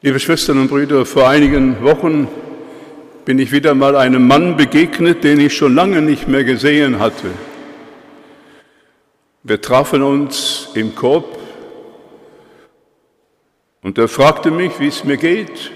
Liebe 0.00 0.20
Schwestern 0.20 0.60
und 0.60 0.68
Brüder, 0.68 1.04
vor 1.04 1.28
einigen 1.28 1.82
Wochen 1.82 2.28
bin 3.24 3.40
ich 3.40 3.50
wieder 3.50 3.74
mal 3.74 3.96
einem 3.96 4.28
Mann 4.28 4.56
begegnet, 4.56 5.24
den 5.24 5.40
ich 5.40 5.56
schon 5.56 5.74
lange 5.74 6.00
nicht 6.00 6.28
mehr 6.28 6.44
gesehen 6.44 7.00
hatte. 7.00 7.26
Wir 9.42 9.60
trafen 9.60 10.02
uns 10.02 10.68
im 10.74 10.94
Korb 10.94 11.36
und 13.82 13.98
er 13.98 14.06
fragte 14.06 14.52
mich, 14.52 14.78
wie 14.78 14.86
es 14.86 15.02
mir 15.02 15.16
geht, 15.16 15.72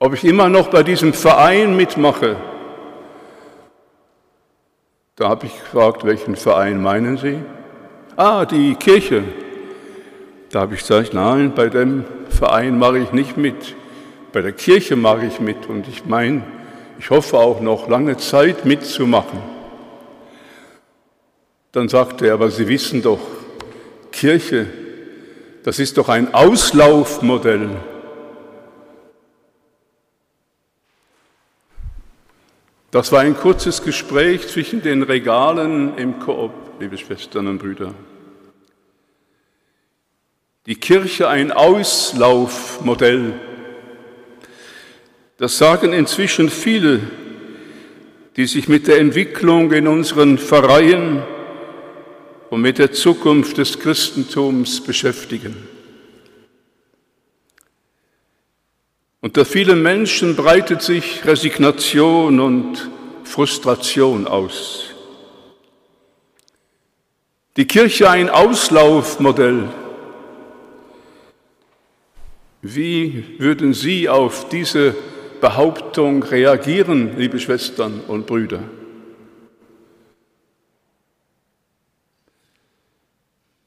ob 0.00 0.14
ich 0.14 0.24
immer 0.24 0.48
noch 0.48 0.66
bei 0.66 0.82
diesem 0.82 1.12
Verein 1.12 1.76
mitmache. 1.76 2.34
Da 5.14 5.28
habe 5.28 5.46
ich 5.46 5.52
gefragt, 5.60 6.04
welchen 6.04 6.34
Verein 6.34 6.82
meinen 6.82 7.18
Sie? 7.18 7.38
Ah, 8.16 8.44
die 8.44 8.74
Kirche. 8.74 9.22
Da 10.50 10.62
habe 10.62 10.74
ich 10.74 10.80
gesagt, 10.80 11.14
nein, 11.14 11.52
bei 11.54 11.68
dem 11.68 12.04
Verein 12.34 12.78
mache 12.78 12.98
ich 12.98 13.12
nicht 13.12 13.36
mit. 13.36 13.74
Bei 14.32 14.42
der 14.42 14.52
Kirche 14.52 14.96
mache 14.96 15.26
ich 15.26 15.40
mit 15.40 15.66
und 15.68 15.88
ich 15.88 16.04
meine, 16.04 16.42
ich 16.98 17.10
hoffe 17.10 17.38
auch 17.38 17.60
noch 17.60 17.88
lange 17.88 18.16
Zeit 18.16 18.64
mitzumachen. 18.64 19.38
Dann 21.72 21.88
sagte 21.88 22.26
er, 22.26 22.34
aber 22.34 22.50
Sie 22.50 22.68
wissen 22.68 23.02
doch, 23.02 23.20
Kirche, 24.12 24.66
das 25.64 25.78
ist 25.78 25.96
doch 25.98 26.08
ein 26.08 26.34
Auslaufmodell. 26.34 27.70
Das 32.90 33.10
war 33.10 33.20
ein 33.20 33.36
kurzes 33.36 33.82
Gespräch 33.82 34.46
zwischen 34.46 34.82
den 34.82 35.02
Regalen 35.02 35.96
im 35.96 36.20
Koop, 36.20 36.52
liebe 36.78 36.96
Schwestern 36.96 37.48
und 37.48 37.58
Brüder. 37.58 37.92
Die 40.66 40.76
Kirche 40.76 41.28
ein 41.28 41.52
Auslaufmodell. 41.52 43.34
Das 45.36 45.58
sagen 45.58 45.92
inzwischen 45.92 46.48
viele, 46.48 47.00
die 48.36 48.46
sich 48.46 48.66
mit 48.66 48.86
der 48.86 48.98
Entwicklung 48.98 49.70
in 49.72 49.86
unseren 49.86 50.38
Pfarreien 50.38 51.22
und 52.48 52.62
mit 52.62 52.78
der 52.78 52.92
Zukunft 52.92 53.58
des 53.58 53.78
Christentums 53.78 54.80
beschäftigen. 54.80 55.68
Unter 59.20 59.44
vielen 59.44 59.82
Menschen 59.82 60.34
breitet 60.34 60.80
sich 60.80 61.26
Resignation 61.26 62.40
und 62.40 62.90
Frustration 63.24 64.26
aus. 64.26 64.84
Die 67.58 67.66
Kirche 67.66 68.08
ein 68.08 68.30
Auslaufmodell. 68.30 69.68
Wie 72.66 73.38
würden 73.38 73.74
Sie 73.74 74.08
auf 74.08 74.48
diese 74.48 74.96
Behauptung 75.42 76.22
reagieren, 76.22 77.18
liebe 77.18 77.38
Schwestern 77.38 78.00
und 78.00 78.26
Brüder? 78.26 78.62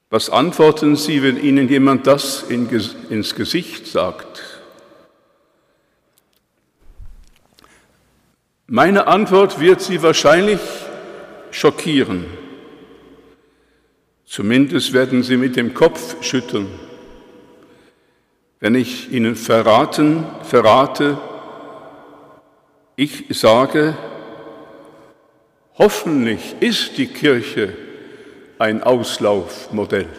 Was 0.09 0.31
antworten 0.31 0.95
Sie, 0.95 1.21
wenn 1.21 1.37
Ihnen 1.39 1.69
jemand 1.69 2.07
das 2.07 2.41
ins 2.49 3.35
Gesicht 3.35 3.85
sagt? 3.85 4.63
Meine 8.65 9.05
Antwort 9.05 9.59
wird 9.59 9.79
Sie 9.79 10.01
wahrscheinlich 10.01 10.59
schockieren. 11.51 12.25
Zumindest 14.25 14.91
werden 14.93 15.21
Sie 15.21 15.37
mit 15.37 15.55
dem 15.55 15.75
Kopf 15.75 16.23
schütteln, 16.23 16.67
wenn 18.59 18.75
ich 18.75 19.11
Ihnen 19.11 19.35
verraten, 19.35 20.25
verrate, 20.43 21.17
ich 22.95 23.25
sage, 23.29 23.95
hoffentlich 25.77 26.55
ist 26.59 26.97
die 26.97 27.07
Kirche 27.07 27.73
ein 28.57 28.81
Auslaufmodell. 28.81 30.09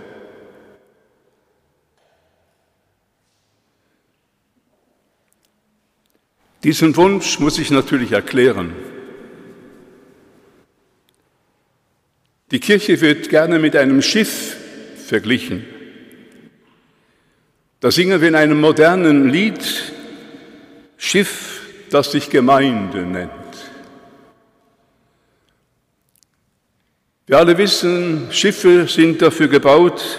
Diesen 6.63 6.97
Wunsch 6.97 7.39
muss 7.39 7.59
ich 7.59 7.71
natürlich 7.71 8.13
erklären. 8.13 8.75
Die 12.51 12.61
Kirche 12.61 13.01
wird 13.01 13.29
gerne 13.29 13.59
mit 13.59 13.77
einem 13.77 14.03
Schiff 14.03 14.57
verglichen. 15.07 15.78
Da 17.81 17.91
singen 17.91 18.21
wir 18.21 18.29
in 18.29 18.35
einem 18.35 18.61
modernen 18.61 19.29
Lied 19.29 19.93
Schiff, 20.97 21.63
das 21.91 22.13
sich 22.13 22.29
Gemeinde 22.29 23.03
nennt. 23.03 23.31
Wir 27.27 27.39
alle 27.39 27.57
wissen, 27.59 28.29
Schiffe 28.31 28.89
sind 28.89 29.23
dafür 29.23 29.49
gebaut, 29.49 30.19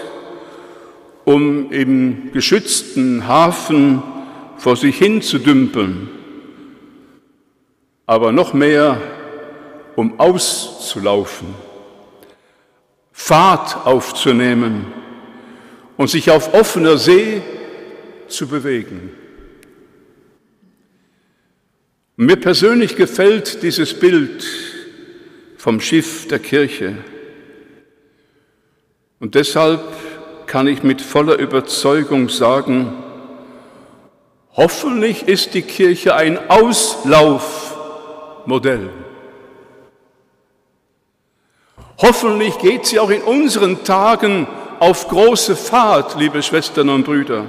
um 1.24 1.70
im 1.70 2.32
geschützten 2.32 3.26
Hafen 3.26 4.02
vor 4.56 4.76
sich 4.76 4.96
hin 4.96 5.20
zu 5.20 5.38
dümpeln 5.38 6.08
aber 8.10 8.32
noch 8.32 8.54
mehr, 8.54 9.00
um 9.94 10.18
auszulaufen, 10.18 11.54
Fahrt 13.12 13.86
aufzunehmen 13.86 14.92
und 16.00 16.08
sich 16.08 16.30
auf 16.30 16.54
offener 16.54 16.96
See 16.96 17.42
zu 18.26 18.48
bewegen. 18.48 19.12
Mir 22.16 22.36
persönlich 22.36 22.96
gefällt 22.96 23.62
dieses 23.62 23.92
Bild 23.92 24.42
vom 25.58 25.78
Schiff 25.78 26.26
der 26.26 26.38
Kirche. 26.38 26.96
Und 29.18 29.34
deshalb 29.34 29.82
kann 30.46 30.68
ich 30.68 30.82
mit 30.82 31.02
voller 31.02 31.36
Überzeugung 31.36 32.30
sagen, 32.30 32.94
hoffentlich 34.52 35.28
ist 35.28 35.52
die 35.52 35.60
Kirche 35.60 36.14
ein 36.14 36.38
Auslauf 36.48 37.76
Modell. 38.46 38.88
Hoffentlich 41.98 42.58
geht 42.58 42.86
sie 42.86 42.98
auch 42.98 43.10
in 43.10 43.20
unseren 43.20 43.84
Tagen 43.84 44.46
auf 44.80 45.06
große 45.06 45.54
Fahrt, 45.54 46.18
liebe 46.18 46.42
Schwestern 46.42 46.88
und 46.88 47.04
Brüder. 47.04 47.46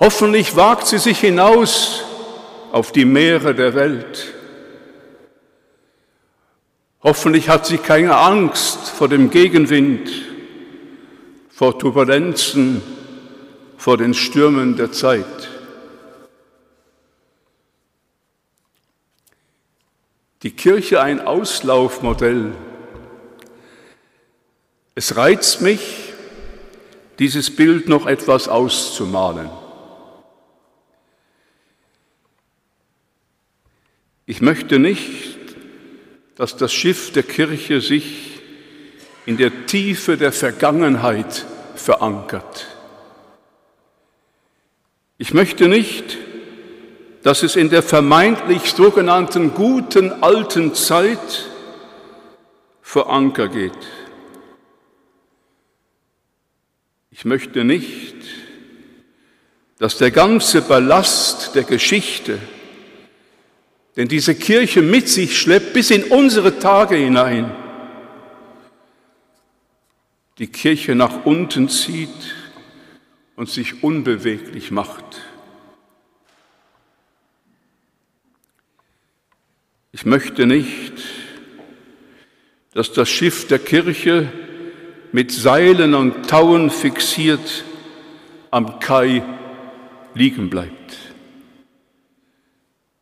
Hoffentlich 0.00 0.56
wagt 0.56 0.88
sie 0.88 0.98
sich 0.98 1.20
hinaus 1.20 2.02
auf 2.72 2.90
die 2.90 3.04
Meere 3.04 3.54
der 3.54 3.74
Welt. 3.74 4.34
Hoffentlich 7.04 7.48
hat 7.48 7.66
sie 7.66 7.78
keine 7.78 8.16
Angst 8.16 8.88
vor 8.88 9.08
dem 9.08 9.30
Gegenwind, 9.30 10.10
vor 11.48 11.78
Turbulenzen, 11.78 12.82
vor 13.76 13.96
den 13.96 14.14
Stürmen 14.14 14.76
der 14.76 14.90
Zeit. 14.90 15.52
die 20.42 20.50
Kirche 20.50 21.00
ein 21.00 21.20
Auslaufmodell. 21.20 22.52
Es 24.94 25.16
reizt 25.16 25.60
mich, 25.60 26.12
dieses 27.18 27.54
Bild 27.54 27.88
noch 27.88 28.06
etwas 28.06 28.48
auszumalen. 28.48 29.48
Ich 34.26 34.40
möchte 34.40 34.78
nicht, 34.78 35.38
dass 36.36 36.56
das 36.56 36.72
Schiff 36.72 37.12
der 37.12 37.22
Kirche 37.22 37.80
sich 37.80 38.40
in 39.26 39.36
der 39.36 39.66
Tiefe 39.66 40.16
der 40.16 40.32
Vergangenheit 40.32 41.46
verankert. 41.74 42.66
Ich 45.18 45.32
möchte 45.32 45.68
nicht, 45.68 46.18
dass 47.22 47.42
es 47.42 47.56
in 47.56 47.70
der 47.70 47.82
vermeintlich 47.82 48.72
sogenannten 48.72 49.54
guten 49.54 50.22
alten 50.22 50.74
Zeit 50.74 51.46
vor 52.80 53.10
Anker 53.10 53.48
geht. 53.48 53.78
Ich 57.14 57.26
möchte 57.26 57.62
nicht, 57.62 58.16
dass 59.78 59.98
der 59.98 60.10
ganze 60.10 60.62
Ballast 60.62 61.54
der 61.54 61.64
Geschichte, 61.64 62.38
den 63.96 64.08
diese 64.08 64.34
Kirche 64.34 64.80
mit 64.80 65.10
sich 65.10 65.38
schleppt, 65.38 65.74
bis 65.74 65.90
in 65.90 66.04
unsere 66.04 66.58
Tage 66.58 66.96
hinein, 66.96 67.54
die 70.38 70.46
Kirche 70.46 70.94
nach 70.94 71.26
unten 71.26 71.68
zieht 71.68 72.34
und 73.36 73.50
sich 73.50 73.82
unbeweglich 73.82 74.70
macht. 74.70 75.20
Ich 79.92 80.06
möchte 80.06 80.46
nicht, 80.46 80.94
dass 82.72 82.90
das 82.94 83.10
Schiff 83.10 83.46
der 83.46 83.58
Kirche 83.58 84.32
mit 85.12 85.30
Seilen 85.30 85.94
und 85.94 86.28
Tauen 86.28 86.70
fixiert 86.70 87.64
am 88.50 88.80
Kai 88.80 89.22
liegen 90.14 90.50
bleibt. 90.50 90.96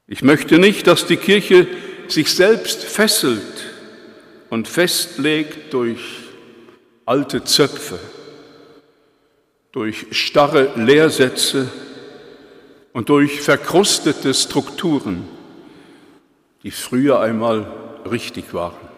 Ich 0.07 0.23
möchte 0.23 0.59
nicht, 0.59 0.89
dass 0.89 1.07
die 1.07 1.17
Kirche 1.17 1.69
sich 2.09 2.35
selbst 2.35 2.83
fesselt 2.83 3.65
und 4.51 4.67
festlegt 4.67 5.73
durch 5.73 6.01
alte 7.07 7.45
Zöpfe, 7.45 7.99
durch 9.71 10.07
starre 10.11 10.73
Lehrsätze 10.75 11.71
und 12.93 13.09
durch 13.09 13.41
verkrustete 13.41 14.35
Strukturen, 14.35 15.29
die 16.65 16.73
früher 16.73 17.21
einmal 17.21 17.67
richtig 18.11 18.53
waren. 18.53 18.91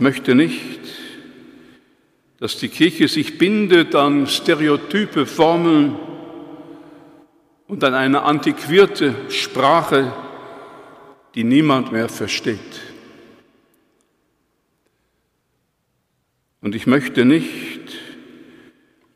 Ich 0.00 0.02
möchte 0.02 0.34
nicht, 0.34 0.80
dass 2.38 2.56
die 2.56 2.70
Kirche 2.70 3.06
sich 3.06 3.36
bindet 3.36 3.94
an 3.94 4.26
stereotype 4.26 5.26
Formeln 5.26 5.94
und 7.68 7.84
an 7.84 7.92
eine 7.92 8.22
antiquierte 8.22 9.14
Sprache, 9.28 10.10
die 11.34 11.44
niemand 11.44 11.92
mehr 11.92 12.08
versteht. 12.08 12.80
Und 16.62 16.74
ich 16.74 16.86
möchte 16.86 17.26
nicht, 17.26 17.82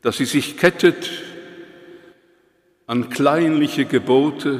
dass 0.03 0.17
sie 0.17 0.25
sich 0.25 0.55
kettet 0.55 1.09
an 2.85 3.09
kleinliche 3.09 3.85
Gebote 3.85 4.59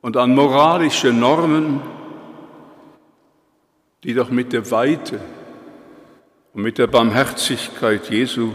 und 0.00 0.16
an 0.16 0.34
moralische 0.34 1.12
Normen, 1.12 1.82
die 4.06 4.14
doch 4.14 4.30
mit 4.30 4.52
der 4.52 4.70
Weite 4.70 5.20
und 6.52 6.62
mit 6.62 6.78
der 6.78 6.86
Barmherzigkeit 6.86 8.08
Jesu 8.08 8.52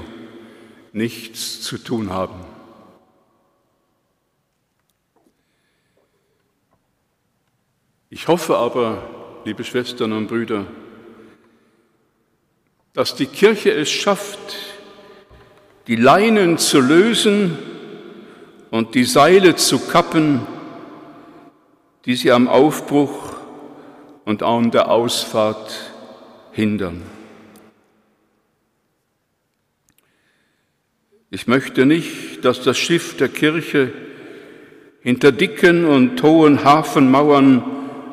nichts 0.93 1.59
zu 1.61 1.77
tun 1.77 2.09
haben. 2.09 2.39
Ich 8.09 8.29
hoffe 8.29 8.55
aber, 8.55 9.41
liebe 9.43 9.65
Schwestern 9.65 10.13
und 10.13 10.27
Brüder, 10.27 10.65
dass 12.93 13.15
die 13.15 13.25
Kirche 13.25 13.73
es 13.73 13.91
schafft, 13.91 14.55
die 15.87 15.97
Leinen 15.97 16.59
zu 16.59 16.79
lösen 16.79 17.59
und 18.69 18.95
die 18.95 19.03
Seile 19.03 19.57
zu 19.57 19.79
kappen, 19.79 20.47
die 22.05 22.15
sie 22.15 22.31
am 22.31 22.47
Aufbruch 22.47 23.30
und 24.31 24.43
an 24.43 24.71
der 24.71 24.89
Ausfahrt 24.89 25.91
hindern. 26.53 27.03
Ich 31.29 31.47
möchte 31.47 31.85
nicht, 31.85 32.45
dass 32.45 32.61
das 32.61 32.77
Schiff 32.77 33.17
der 33.17 33.27
Kirche 33.27 33.91
hinter 35.01 35.33
dicken 35.33 35.83
und 35.83 36.23
hohen 36.23 36.63
Hafenmauern 36.63 37.61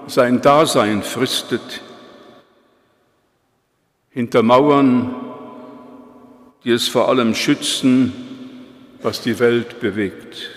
sein 0.09 0.43
Dasein 0.43 1.05
fristet, 1.05 1.83
hinter 4.11 4.43
Mauern, 4.43 5.15
die 6.65 6.73
es 6.73 6.89
vor 6.89 7.09
allem 7.09 7.37
schützen, 7.37 8.13
was 9.03 9.23
die 9.23 9.39
Welt 9.39 9.79
bewegt. 9.79 10.51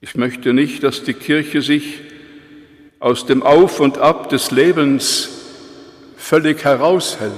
Ich 0.00 0.16
möchte 0.16 0.52
nicht, 0.52 0.82
dass 0.82 1.04
die 1.04 1.14
Kirche 1.14 1.62
sich 1.62 2.13
aus 3.04 3.26
dem 3.26 3.42
Auf 3.42 3.80
und 3.80 3.98
Ab 3.98 4.30
des 4.30 4.50
Lebens 4.50 5.28
völlig 6.16 6.64
heraushält. 6.64 7.32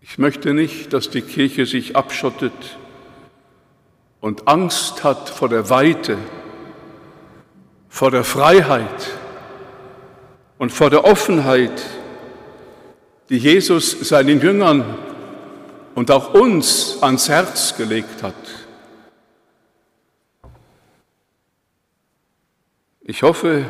Ich 0.00 0.16
möchte 0.16 0.54
nicht, 0.54 0.94
dass 0.94 1.10
die 1.10 1.20
Kirche 1.20 1.66
sich 1.66 1.96
abschottet 1.96 2.78
und 4.22 4.48
Angst 4.48 5.04
hat 5.04 5.28
vor 5.28 5.50
der 5.50 5.68
Weite, 5.68 6.16
vor 7.90 8.10
der 8.10 8.24
Freiheit 8.24 9.10
und 10.56 10.72
vor 10.72 10.88
der 10.88 11.04
Offenheit, 11.04 11.82
die 13.28 13.36
Jesus 13.36 14.08
seinen 14.08 14.40
Jüngern 14.40 14.96
und 15.94 16.10
auch 16.10 16.32
uns 16.32 17.02
ans 17.02 17.28
Herz 17.28 17.76
gelegt 17.76 18.22
hat. 18.22 18.65
Ich 23.08 23.22
hoffe, 23.22 23.66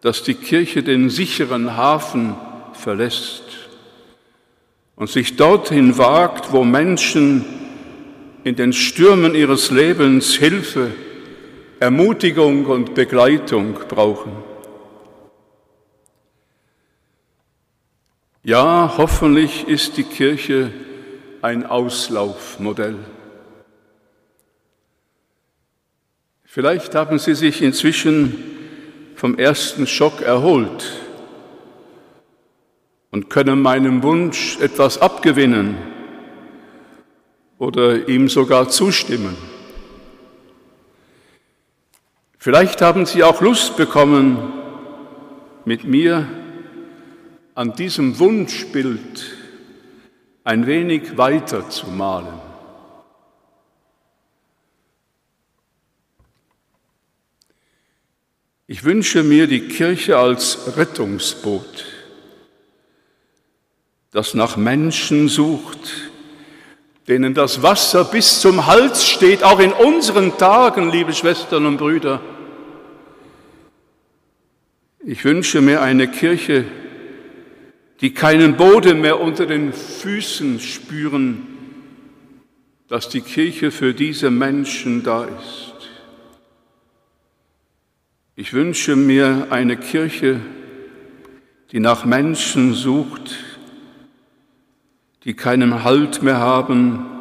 dass 0.00 0.22
die 0.22 0.32
Kirche 0.32 0.82
den 0.82 1.10
sicheren 1.10 1.76
Hafen 1.76 2.34
verlässt 2.72 3.44
und 4.96 5.10
sich 5.10 5.36
dorthin 5.36 5.98
wagt, 5.98 6.50
wo 6.50 6.64
Menschen 6.64 7.44
in 8.42 8.56
den 8.56 8.72
Stürmen 8.72 9.34
ihres 9.34 9.70
Lebens 9.70 10.32
Hilfe, 10.32 10.92
Ermutigung 11.78 12.64
und 12.64 12.94
Begleitung 12.94 13.74
brauchen. 13.86 14.32
Ja, 18.42 18.94
hoffentlich 18.96 19.68
ist 19.68 19.98
die 19.98 20.04
Kirche 20.04 20.72
ein 21.42 21.66
Auslaufmodell. 21.66 22.96
Vielleicht 26.52 26.96
haben 26.96 27.20
Sie 27.20 27.36
sich 27.36 27.62
inzwischen 27.62 28.34
vom 29.14 29.38
ersten 29.38 29.86
Schock 29.86 30.20
erholt 30.20 30.84
und 33.12 33.30
können 33.30 33.62
meinem 33.62 34.02
Wunsch 34.02 34.58
etwas 34.58 35.00
abgewinnen 35.00 35.78
oder 37.56 38.08
ihm 38.08 38.28
sogar 38.28 38.68
zustimmen. 38.68 39.36
Vielleicht 42.36 42.82
haben 42.82 43.06
Sie 43.06 43.22
auch 43.22 43.40
Lust 43.40 43.76
bekommen, 43.76 44.52
mit 45.64 45.84
mir 45.84 46.26
an 47.54 47.74
diesem 47.74 48.18
Wunschbild 48.18 49.36
ein 50.42 50.66
wenig 50.66 51.16
weiter 51.16 51.70
zu 51.70 51.86
malen. 51.86 52.49
Ich 58.72 58.84
wünsche 58.84 59.24
mir 59.24 59.48
die 59.48 59.62
Kirche 59.62 60.16
als 60.16 60.76
Rettungsboot, 60.76 61.86
das 64.12 64.34
nach 64.34 64.56
Menschen 64.56 65.26
sucht, 65.26 66.12
denen 67.08 67.34
das 67.34 67.64
Wasser 67.64 68.04
bis 68.04 68.40
zum 68.40 68.68
Hals 68.68 69.08
steht, 69.08 69.42
auch 69.42 69.58
in 69.58 69.72
unseren 69.72 70.38
Tagen, 70.38 70.92
liebe 70.92 71.12
Schwestern 71.12 71.66
und 71.66 71.78
Brüder. 71.78 72.20
Ich 75.04 75.24
wünsche 75.24 75.60
mir 75.60 75.82
eine 75.82 76.06
Kirche, 76.06 76.64
die 78.00 78.14
keinen 78.14 78.56
Boden 78.56 79.00
mehr 79.00 79.18
unter 79.18 79.46
den 79.46 79.72
Füßen 79.72 80.60
spüren, 80.60 81.44
dass 82.86 83.08
die 83.08 83.22
Kirche 83.22 83.72
für 83.72 83.94
diese 83.94 84.30
Menschen 84.30 85.02
da 85.02 85.24
ist. 85.24 85.79
Ich 88.40 88.54
wünsche 88.54 88.96
mir 88.96 89.48
eine 89.50 89.76
Kirche, 89.76 90.40
die 91.72 91.78
nach 91.78 92.06
Menschen 92.06 92.72
sucht, 92.72 93.36
die 95.24 95.34
keinen 95.34 95.84
Halt 95.84 96.22
mehr 96.22 96.38
haben 96.38 97.20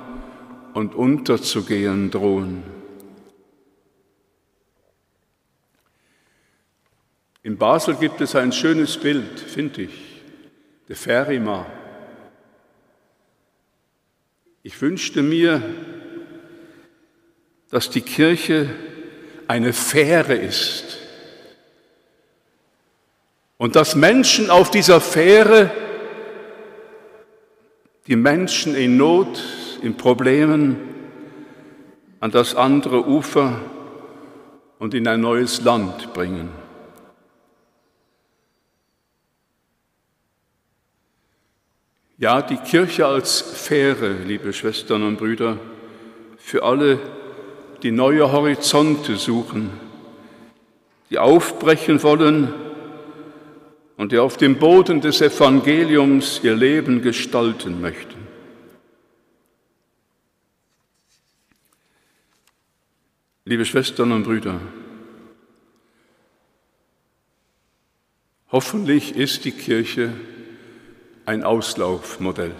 und 0.73 0.95
unterzugehen 0.95 2.09
drohen. 2.09 2.63
In 7.43 7.57
Basel 7.57 7.95
gibt 7.95 8.21
es 8.21 8.33
ein 8.33 8.53
schönes 8.53 8.97
Bild, 8.97 9.41
finde 9.41 9.81
ich, 9.81 10.23
der 10.87 10.95
Ferima. 10.95 11.65
Ich 14.63 14.81
wünschte 14.81 15.21
mir, 15.21 15.61
dass 17.69 17.89
die 17.89 18.03
Kirche 18.03 18.69
eine 19.49 19.73
Fähre 19.73 20.35
ist 20.35 20.98
und 23.59 23.75
dass 23.75 23.93
Menschen 23.93 24.49
auf 24.49 24.71
dieser 24.71 25.01
Fähre 25.01 25.69
die 28.07 28.15
Menschen 28.15 28.73
in 28.73 28.97
Not, 28.97 29.43
in 29.83 29.97
Problemen 29.97 30.77
an 32.21 32.31
das 32.31 32.55
andere 32.55 33.05
Ufer 33.05 33.59
und 34.79 34.93
in 34.93 35.07
ein 35.07 35.19
neues 35.19 35.61
Land 35.61 36.13
bringen. 36.13 36.49
Ja, 42.17 42.41
die 42.41 42.57
Kirche 42.57 43.07
als 43.07 43.41
Fähre, 43.41 44.13
liebe 44.25 44.53
Schwestern 44.53 45.03
und 45.03 45.17
Brüder, 45.17 45.57
für 46.37 46.63
alle, 46.63 46.97
die 47.83 47.91
neue 47.91 48.31
Horizonte 48.31 49.17
suchen, 49.17 49.69
die 51.09 51.19
aufbrechen 51.19 52.01
wollen 52.03 52.68
und 53.99 54.13
die 54.13 54.17
auf 54.17 54.37
dem 54.37 54.57
Boden 54.57 55.01
des 55.01 55.19
Evangeliums 55.19 56.39
ihr 56.41 56.55
Leben 56.55 57.01
gestalten 57.01 57.81
möchten. 57.81 58.15
Liebe 63.43 63.65
Schwestern 63.65 64.13
und 64.13 64.23
Brüder, 64.23 64.61
hoffentlich 68.53 69.17
ist 69.17 69.43
die 69.43 69.51
Kirche 69.51 70.13
ein 71.25 71.43
Auslaufmodell. 71.43 72.55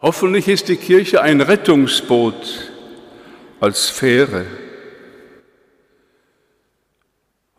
Hoffentlich 0.00 0.48
ist 0.48 0.70
die 0.70 0.76
Kirche 0.76 1.20
ein 1.20 1.42
Rettungsboot 1.42 2.72
als 3.60 3.90
Fähre. 3.90 4.46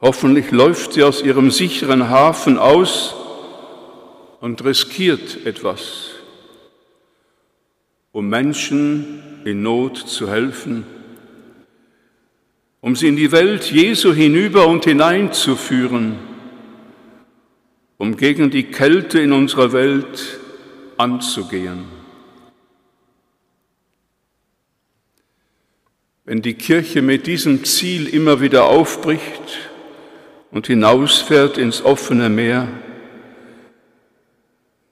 Hoffentlich 0.05 0.51
läuft 0.51 0.93
sie 0.93 1.01
aus 1.01 1.23
ihrem 1.23 1.49
sicheren 1.49 2.09
Hafen 2.09 2.59
aus 2.59 3.15
und 4.39 4.63
riskiert 4.63 5.47
etwas, 5.47 6.11
um 8.11 8.29
Menschen 8.29 9.41
in 9.45 9.63
Not 9.63 9.97
zu 9.97 10.29
helfen, 10.29 10.85
um 12.81 12.95
sie 12.95 13.07
in 13.07 13.15
die 13.15 13.31
Welt 13.31 13.71
Jesu 13.71 14.13
hinüber 14.13 14.67
und 14.67 14.85
hineinzuführen, 14.85 16.19
um 17.97 18.15
gegen 18.15 18.51
die 18.51 18.65
Kälte 18.65 19.19
in 19.19 19.31
unserer 19.31 19.73
Welt 19.73 20.39
anzugehen. 20.97 21.85
Wenn 26.25 26.43
die 26.43 26.53
Kirche 26.53 27.01
mit 27.01 27.25
diesem 27.25 27.63
Ziel 27.63 28.05
immer 28.05 28.39
wieder 28.39 28.65
aufbricht 28.65 29.71
und 30.55 30.67
hinausfährt 30.67 31.57
ins 31.57 31.81
offene 31.81 32.29
Meer, 32.29 32.69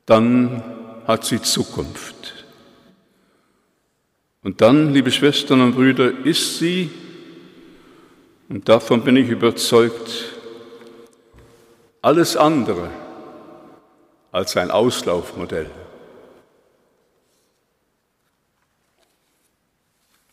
dann 0.06 0.62
hat 1.08 1.24
sie 1.24 1.42
Zukunft. 1.42 2.44
Und 4.44 4.60
dann, 4.60 4.94
liebe 4.94 5.10
Schwestern 5.10 5.62
und 5.62 5.76
Brüder, 5.76 6.12
ist 6.26 6.58
sie, 6.60 6.92
und 8.50 8.68
davon 8.68 9.06
bin 9.06 9.16
ich 9.16 9.30
überzeugt, 9.30 10.36
alles 12.02 12.36
andere 12.36 12.90
als 14.34 14.58
ein 14.58 14.70
Auslaufmodell. 14.70 15.72